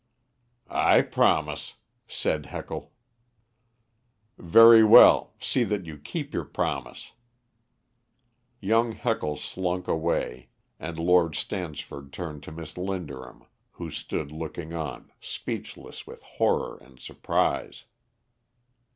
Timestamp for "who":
13.73-13.91